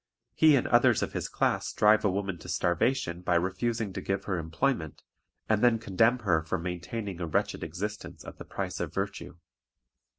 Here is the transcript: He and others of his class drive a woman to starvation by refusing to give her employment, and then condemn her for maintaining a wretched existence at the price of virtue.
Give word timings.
He 0.33 0.55
and 0.55 0.65
others 0.65 1.03
of 1.03 1.13
his 1.13 1.29
class 1.29 1.71
drive 1.71 2.03
a 2.03 2.09
woman 2.09 2.39
to 2.39 2.49
starvation 2.49 3.21
by 3.21 3.35
refusing 3.35 3.93
to 3.93 4.01
give 4.01 4.23
her 4.23 4.39
employment, 4.39 5.03
and 5.47 5.61
then 5.63 5.77
condemn 5.77 6.17
her 6.25 6.41
for 6.41 6.57
maintaining 6.57 7.21
a 7.21 7.27
wretched 7.27 7.63
existence 7.63 8.25
at 8.25 8.39
the 8.39 8.45
price 8.45 8.79
of 8.79 8.91
virtue. 8.91 9.37